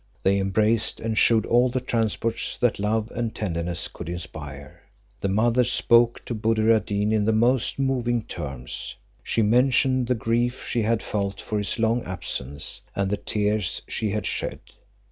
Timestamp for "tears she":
13.17-14.09